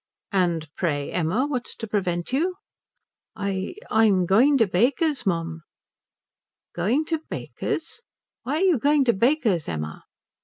"And 0.31 0.67
pray, 0.75 1.11
Emma, 1.11 1.45
what 1.45 1.67
is 1.67 1.75
to 1.75 1.85
prevent 1.85 2.33
you?" 2.33 2.55
"I 3.35 3.75
I'm 3.91 4.25
going 4.25 4.57
to 4.57 4.65
Baker's, 4.65 5.27
mum." 5.27 5.61
"Going 6.73 7.05
to 7.05 7.19
Baker's? 7.29 8.01
Why 8.41 8.55
are 8.55 8.63
you 8.63 8.79
going 8.79 9.05
to 9.05 9.13
Baker's, 9.13 9.69
Emma?" 9.69 10.05